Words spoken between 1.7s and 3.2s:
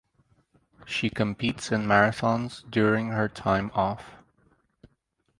in marathons during